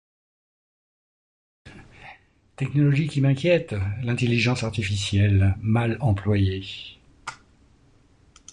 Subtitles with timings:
[2.55, 5.55] Technologie qui m'inquiète, l'intelligence artificielle.
[5.61, 6.97] Mal employée.